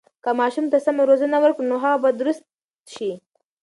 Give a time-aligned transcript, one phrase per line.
[0.23, 2.43] که ماشوم ته سمه روزنه ورکړو، نو هغه به درست
[2.95, 3.11] شي.